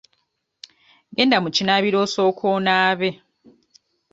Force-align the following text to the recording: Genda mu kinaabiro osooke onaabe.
Genda 1.15 1.37
mu 1.43 1.49
kinaabiro 1.55 1.97
osooke 2.05 2.43
onaabe. 2.55 3.09